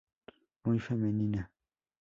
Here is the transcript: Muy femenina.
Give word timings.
Muy 0.63 0.79
femenina. 0.79 1.51